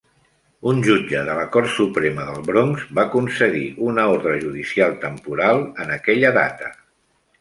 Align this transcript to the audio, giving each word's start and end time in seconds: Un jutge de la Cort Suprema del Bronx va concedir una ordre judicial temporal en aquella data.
Un 0.69 0.79
jutge 0.85 1.19
de 1.27 1.33
la 1.39 1.43
Cort 1.55 1.69
Suprema 1.73 2.25
del 2.29 2.41
Bronx 2.49 2.87
va 3.01 3.05
concedir 3.17 3.63
una 3.91 4.07
ordre 4.15 4.35
judicial 4.47 4.97
temporal 5.05 5.63
en 5.85 5.95
aquella 6.01 6.33
data. 6.43 6.73